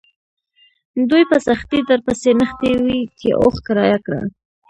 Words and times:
دوی 1.09 1.23
په 1.31 1.37
سختۍ 1.47 1.79
درپسې 1.89 2.29
نښتي 2.39 2.71
وي 2.83 2.99
چې 3.19 3.29
اوښ 3.41 3.55
کرایه 3.67 3.99
کړه. 4.05 4.21